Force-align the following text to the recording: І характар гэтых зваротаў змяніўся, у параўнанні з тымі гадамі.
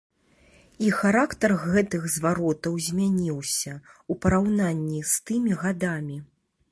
І 0.85 0.87
характар 0.99 1.51
гэтых 1.73 2.07
зваротаў 2.13 2.79
змяніўся, 2.87 3.73
у 4.15 4.17
параўнанні 4.23 5.01
з 5.11 5.21
тымі 5.29 5.51
гадамі. 5.61 6.17